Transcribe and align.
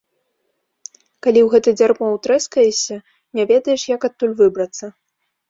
Калі 1.27 1.39
ў 1.43 1.47
гэта 1.55 1.69
дзярмо 1.81 2.05
утрэскаешся, 2.15 2.97
не 3.41 3.47
ведаеш, 3.53 3.81
як 3.95 4.01
адтуль 4.11 4.35
выбрацца. 4.43 4.85